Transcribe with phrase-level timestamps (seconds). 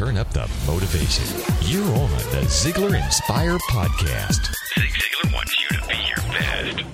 [0.00, 1.26] turn up the motivation.
[1.68, 4.50] You're on the Ziglar Inspire Podcast.
[4.74, 6.84] Zig Ziglar wants you to be your best.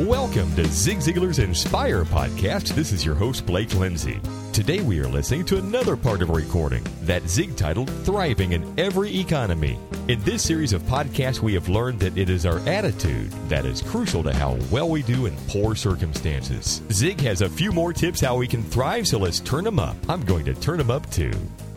[0.00, 2.74] Welcome to Zig Ziglar's Inspire Podcast.
[2.74, 4.18] This is your host, Blake Lindsay.
[4.52, 8.80] Today we are listening to another part of a recording that Zig titled Thriving in
[8.80, 9.78] Every Economy.
[10.08, 13.80] In this series of podcasts, we have learned that it is our attitude that is
[13.80, 16.82] crucial to how well we do in poor circumstances.
[16.90, 19.94] Zig has a few more tips how we can thrive, so let's turn them up.
[20.08, 21.30] I'm going to turn them up too.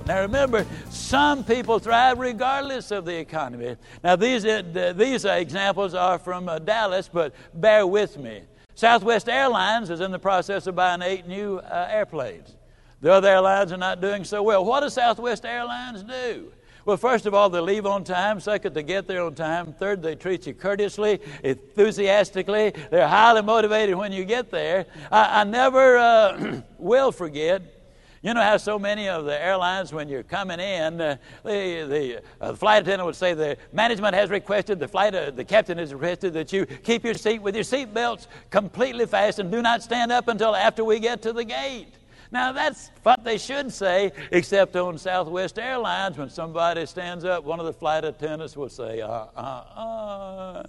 [0.10, 3.76] Now remember, some people thrive regardless of the economy.
[4.04, 8.42] Now these, uh, these uh, examples are from uh, Dallas, but bear with me.
[8.74, 12.56] Southwest Airlines is in the process of buying eight new uh, airplanes.
[13.02, 14.66] The other airlines are not doing so well.
[14.66, 16.54] What does Southwest Airlines do?
[16.86, 18.40] Well, first of all, they leave on time.
[18.40, 19.74] Second, they get there on time.
[19.74, 22.74] Third, they treat you courteously, enthusiastically.
[22.90, 24.88] They're highly motivated when you get there.
[25.12, 27.79] I, I never uh, will forget
[28.22, 32.22] you know how so many of the airlines, when you're coming in, uh, the, the,
[32.42, 35.78] uh, the, flight attendant would say the management has requested, the flight, uh, the captain
[35.78, 39.52] has requested that you keep your seat with your seat belts completely fastened.
[39.52, 41.94] Do not stand up until after we get to the gate.
[42.32, 47.60] Now that's what they should say, except on Southwest Airlines, when somebody stands up, one
[47.60, 50.64] of the flight attendants will say, "Uh, uh, uh."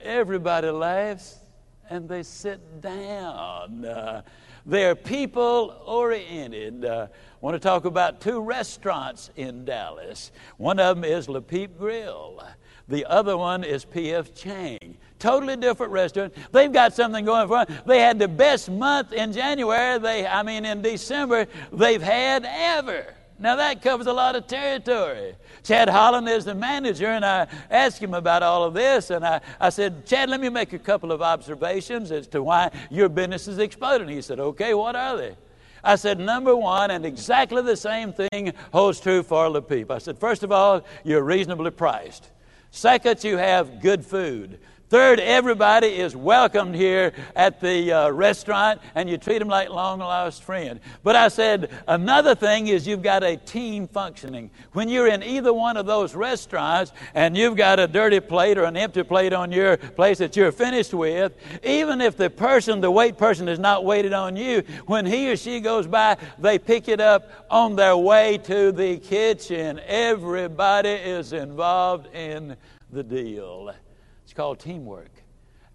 [0.00, 1.38] Everybody laughs
[1.88, 3.84] and they sit down.
[3.84, 4.22] Uh,
[4.66, 6.84] they're people oriented.
[6.84, 7.08] Uh,
[7.40, 10.30] want to talk about two restaurants in Dallas.
[10.56, 12.42] One of them is Le Peep Grill.
[12.88, 14.34] The other one is P.F.
[14.34, 14.96] Chang.
[15.18, 16.34] Totally different restaurant.
[16.52, 17.78] They've got something going for them.
[17.86, 23.14] They had the best month in January, they I mean in December, they've had ever.
[23.42, 25.34] Now that covers a lot of territory.
[25.64, 29.40] Chad Holland is the manager, and I asked him about all of this, and I,
[29.58, 33.48] I said, Chad, let me make a couple of observations as to why your business
[33.48, 34.08] is exploding.
[34.08, 35.34] He said, Okay, what are they?
[35.82, 39.90] I said, number one, and exactly the same thing holds true for Le Peep.
[39.90, 42.30] I said, first of all, you're reasonably priced.
[42.70, 44.60] Second, you have good food.
[44.92, 50.00] Third, everybody is welcomed here at the uh, restaurant and you treat them like long
[50.00, 50.80] lost friends.
[51.02, 54.50] But I said, another thing is you've got a team functioning.
[54.72, 58.64] When you're in either one of those restaurants and you've got a dirty plate or
[58.64, 61.32] an empty plate on your place that you're finished with,
[61.64, 65.38] even if the person, the wait person, is not waited on you, when he or
[65.38, 69.80] she goes by, they pick it up on their way to the kitchen.
[69.86, 72.58] Everybody is involved in
[72.92, 73.72] the deal.
[74.32, 75.10] It's called teamwork.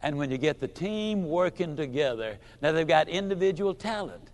[0.01, 4.31] And when you get the team working together, now they've got individual talent.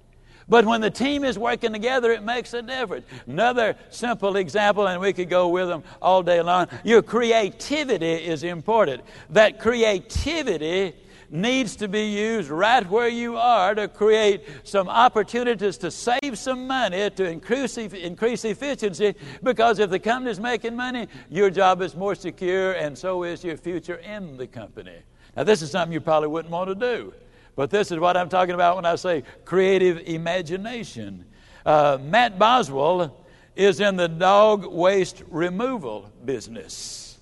[0.47, 3.06] But when the team is working together, it makes a difference.
[3.28, 6.69] Another simple example, and we could go with them all day long.
[6.85, 9.03] Your creativity is important.
[9.31, 10.95] That creativity
[11.33, 16.67] needs to be used right where you are to create some opportunities to save some
[16.67, 21.95] money, to increase, increase efficiency, because if the company is making money, your job is
[21.95, 24.95] more secure, and so is your future in the company.
[25.35, 27.13] Now, this is something you probably wouldn't want to do,
[27.55, 31.25] but this is what I'm talking about when I say creative imagination.
[31.65, 37.17] Uh, Matt Boswell is in the dog waste removal business.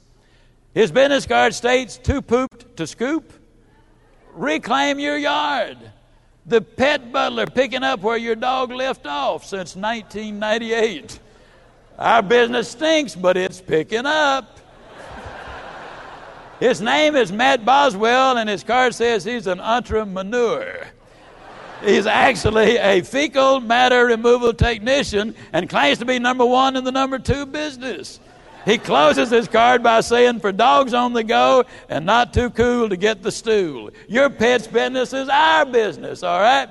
[0.73, 3.33] His business card states too pooped to scoop,
[4.34, 5.78] reclaim your yard.
[6.46, 11.19] The pet butler picking up where your dog left off since 1998.
[11.97, 14.59] Our business stinks, but it's picking up.
[16.59, 20.88] His name is Matt Boswell, and his card says he's an entrepreneur.
[21.84, 26.91] He's actually a fecal matter removal technician and claims to be number one in the
[26.91, 28.20] number two business.
[28.66, 32.89] He closes his card by saying, For dogs on the go and not too cool
[32.89, 33.89] to get the stool.
[34.07, 36.69] Your pet's business is our business, all right?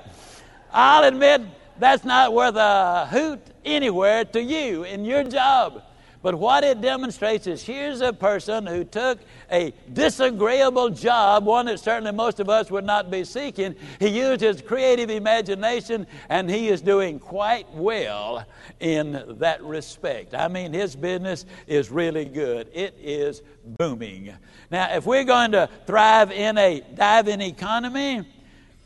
[0.72, 1.42] I'll admit
[1.78, 5.82] that's not worth a hoot anywhere to you in your job.
[6.22, 9.18] But what it demonstrates is here's a person who took
[9.50, 13.74] a disagreeable job, one that certainly most of us would not be seeking.
[13.98, 18.44] He used his creative imagination, and he is doing quite well
[18.80, 20.34] in that respect.
[20.34, 23.42] I mean, his business is really good, it is
[23.78, 24.34] booming.
[24.70, 28.26] Now, if we're going to thrive in a diving economy,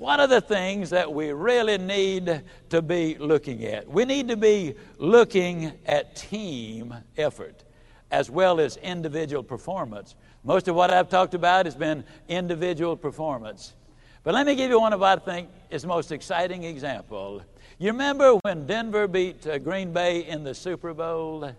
[0.05, 3.89] what are the things that we really need to be looking at?
[3.89, 7.65] We need to be looking at team effort
[8.11, 10.15] as well as individual performance.
[10.45, 13.73] Most of what I've talked about has been individual performance.
[14.25, 17.41] But let me give you one of I think is the most exciting example.
[17.79, 21.51] You remember when Denver beat uh, Green Bay in the Super Bowl?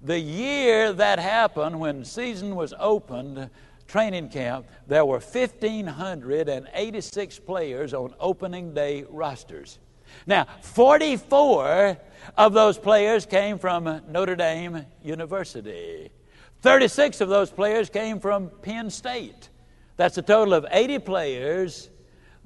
[0.00, 3.50] The year that happened, when season was opened,
[3.86, 9.78] training camp, there were 1,586 players on opening day rosters.
[10.26, 11.96] Now, 44
[12.36, 16.10] of those players came from Notre Dame University.
[16.62, 19.50] 36 of those players came from Penn State.
[19.96, 21.90] That's a total of 80 players.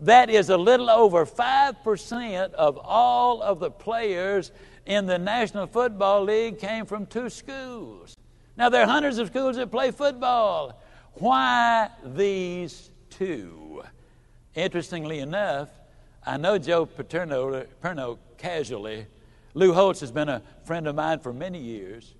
[0.00, 4.52] That is a little over 5% of all of the players
[4.87, 8.17] in the National Football League came from two schools.
[8.56, 10.81] Now, there are hundreds of schools that play football.
[11.19, 13.82] Why these two?
[14.55, 15.69] Interestingly enough,
[16.25, 19.06] I know Joe Paterno, Paterno casually.
[19.55, 22.15] Lou Holtz has been a friend of mine for many years.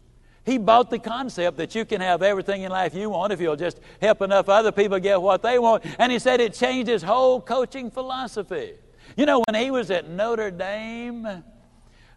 [0.45, 3.55] He bought the concept that you can have everything in life you want if you'll
[3.55, 5.85] just help enough other people get what they want.
[5.99, 8.73] And he said it changed his whole coaching philosophy.
[9.17, 11.45] You know, when he was at Notre Dame,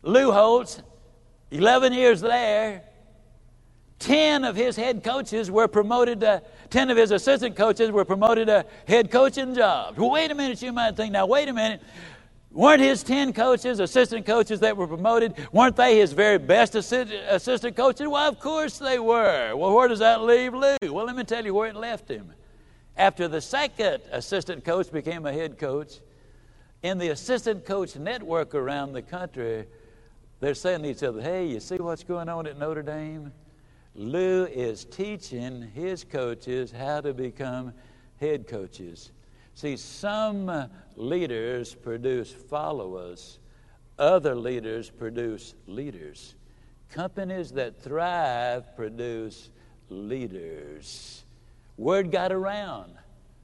[0.01, 0.81] Lou Holtz,
[1.51, 2.83] 11 years there,
[4.01, 8.47] 10 of his head coaches were promoted to, 10 of his assistant coaches were promoted
[8.47, 9.97] to head coaching jobs.
[9.97, 11.81] Well, wait a minute, you might think, now, wait a minute.
[12.51, 17.77] Weren't his 10 coaches, assistant coaches that were promoted, weren't they his very best assistant
[17.77, 18.07] coaches?
[18.07, 19.55] Well, of course they were.
[19.55, 20.75] Well, where does that leave Lou?
[20.91, 22.33] Well, let me tell you where it left him.
[22.97, 25.99] After the second assistant coach became a head coach,
[26.83, 29.65] in the assistant coach network around the country,
[30.41, 33.31] they're saying to each other, hey, you see what's going on at Notre Dame?
[33.93, 37.73] Lou is teaching his coaches how to become
[38.19, 39.11] head coaches.
[39.53, 43.39] See, some leaders produce followers,
[43.99, 46.35] other leaders produce leaders.
[46.89, 49.49] Companies that thrive produce
[49.89, 51.23] leaders.
[51.77, 52.93] Word got around.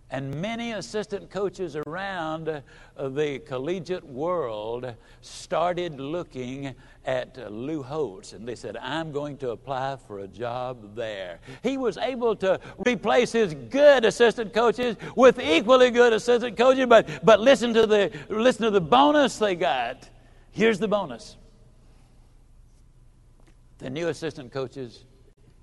[0.10, 2.64] And many assistant coaches around
[2.98, 6.74] the collegiate world started looking
[7.06, 11.40] at Lou Holtz and they said, I'm going to apply for a job there.
[11.62, 17.26] He was able to replace his good assistant coaches with equally good assistant coaches, but,
[17.26, 20.10] but listen, to the, listen to the bonus they got.
[20.52, 21.36] Here's the bonus
[23.80, 25.06] the new assistant coaches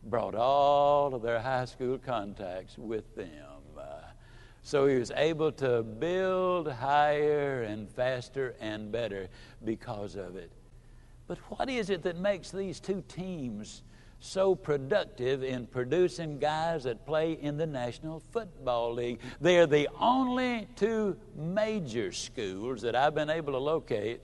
[0.05, 3.54] brought all of their high school contacts with them.
[4.65, 9.29] So he was able to build higher and faster and better
[9.63, 10.51] because of it.
[11.27, 13.83] But what is it that makes these two teams
[14.21, 19.21] so productive in producing guys that play in the National Football League?
[19.39, 24.23] They are the only two major schools that I've been able to locate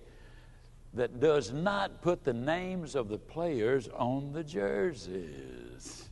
[0.94, 6.08] that does not put the names of the players on the jerseys.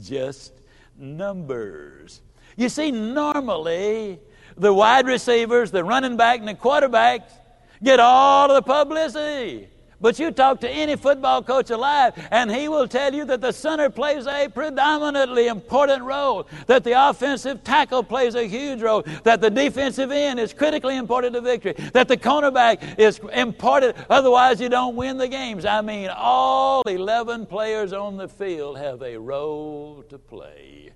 [0.00, 0.62] Just
[0.96, 2.22] numbers.
[2.56, 4.18] You see, normally
[4.56, 7.30] the wide receivers, the running back, and the quarterbacks
[7.82, 9.68] get all of the publicity.
[9.98, 13.52] But you talk to any football coach alive, and he will tell you that the
[13.52, 19.40] center plays a predominantly important role, that the offensive tackle plays a huge role, that
[19.40, 24.68] the defensive end is critically important to victory, that the cornerback is important, otherwise, you
[24.68, 25.64] don't win the games.
[25.64, 30.92] I mean, all 11 players on the field have a role to play.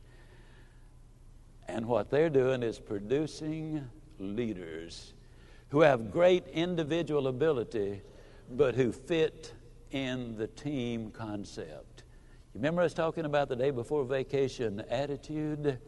[1.72, 3.88] And what they're doing is producing
[4.18, 5.14] leaders
[5.68, 8.02] who have great individual ability,
[8.50, 9.54] but who fit
[9.92, 12.02] in the team concept.
[12.52, 15.78] You remember us talking about the day before vacation attitude?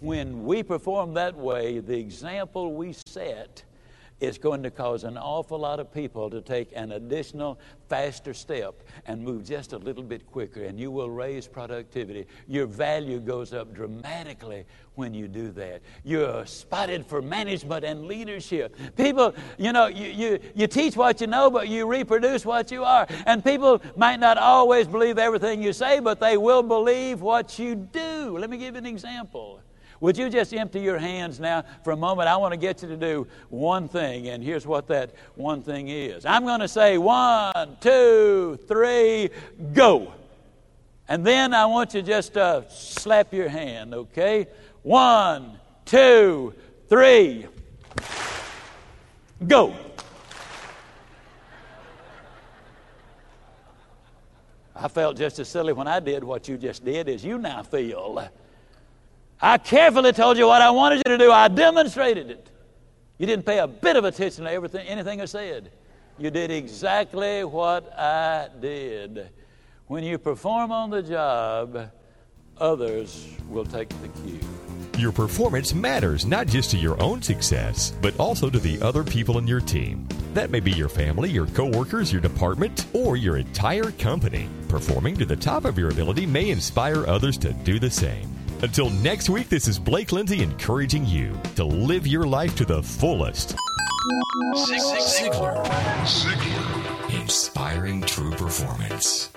[0.00, 3.62] When we perform that way, the example we set
[4.20, 7.58] it's going to cause an awful lot of people to take an additional
[7.88, 12.26] faster step and move just a little bit quicker, and you will raise productivity.
[12.48, 14.64] Your value goes up dramatically
[14.94, 15.82] when you do that.
[16.02, 18.74] You're spotted for management and leadership.
[18.96, 22.84] People, you know, you, you, you teach what you know, but you reproduce what you
[22.84, 23.06] are.
[23.26, 27.74] And people might not always believe everything you say, but they will believe what you
[27.74, 28.38] do.
[28.38, 29.55] Let me give you an example.
[30.00, 32.28] Would you just empty your hands now for a moment?
[32.28, 35.88] I want to get you to do one thing, and here's what that one thing
[35.88, 36.26] is.
[36.26, 39.30] I'm going to say one, two, three,
[39.72, 40.12] go.
[41.08, 44.48] And then I want you just to slap your hand, okay?
[44.82, 46.52] One, two,
[46.88, 47.46] three,
[49.46, 49.74] go.
[54.74, 57.62] I felt just as silly when I did what you just did as you now
[57.62, 58.28] feel.
[59.40, 61.30] I carefully told you what I wanted you to do.
[61.30, 62.50] I demonstrated it.
[63.18, 65.70] You didn't pay a bit of attention to everything, anything I said.
[66.18, 69.30] You did exactly what I did.
[69.86, 71.90] When you perform on the job,
[72.58, 74.40] others will take the cue.
[74.98, 79.36] Your performance matters not just to your own success, but also to the other people
[79.36, 80.08] in your team.
[80.32, 84.48] That may be your family, your coworkers, your department, or your entire company.
[84.68, 88.35] Performing to the top of your ability may inspire others to do the same.
[88.62, 92.82] Until next week, this is Blake Lindsay encouraging you to live your life to the
[92.82, 93.54] fullest.
[94.54, 95.62] Ziglar.
[96.06, 97.20] Ziglar.
[97.20, 99.30] Inspiring true performance.